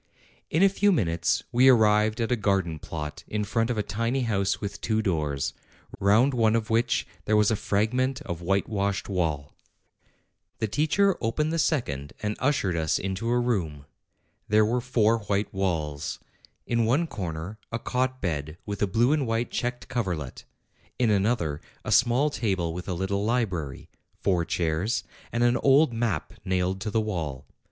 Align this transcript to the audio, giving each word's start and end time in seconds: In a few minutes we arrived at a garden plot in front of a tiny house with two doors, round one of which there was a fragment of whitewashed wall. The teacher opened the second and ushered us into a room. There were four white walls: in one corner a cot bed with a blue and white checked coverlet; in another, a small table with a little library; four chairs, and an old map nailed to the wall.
In 0.49 0.63
a 0.63 0.67
few 0.67 0.91
minutes 0.91 1.43
we 1.51 1.69
arrived 1.69 2.19
at 2.19 2.31
a 2.31 2.35
garden 2.35 2.79
plot 2.79 3.23
in 3.27 3.43
front 3.43 3.69
of 3.69 3.77
a 3.77 3.83
tiny 3.83 4.21
house 4.21 4.59
with 4.59 4.81
two 4.81 5.03
doors, 5.03 5.53
round 5.99 6.33
one 6.33 6.55
of 6.55 6.71
which 6.71 7.05
there 7.25 7.37
was 7.37 7.51
a 7.51 7.55
fragment 7.55 8.19
of 8.23 8.41
whitewashed 8.41 9.07
wall. 9.07 9.53
The 10.57 10.67
teacher 10.67 11.15
opened 11.21 11.53
the 11.53 11.59
second 11.59 12.13
and 12.23 12.35
ushered 12.39 12.75
us 12.75 12.97
into 12.97 13.29
a 13.29 13.39
room. 13.39 13.85
There 14.47 14.65
were 14.65 14.81
four 14.81 15.19
white 15.19 15.53
walls: 15.53 16.17
in 16.65 16.85
one 16.85 17.05
corner 17.05 17.59
a 17.71 17.77
cot 17.77 18.19
bed 18.21 18.57
with 18.65 18.81
a 18.81 18.87
blue 18.87 19.11
and 19.13 19.27
white 19.27 19.51
checked 19.51 19.87
coverlet; 19.87 20.45
in 20.97 21.11
another, 21.11 21.61
a 21.85 21.91
small 21.91 22.31
table 22.31 22.73
with 22.73 22.87
a 22.89 22.95
little 22.95 23.23
library; 23.23 23.87
four 24.19 24.45
chairs, 24.45 25.03
and 25.31 25.43
an 25.43 25.57
old 25.57 25.93
map 25.93 26.33
nailed 26.43 26.81
to 26.81 26.89
the 26.89 27.01
wall. 27.01 27.45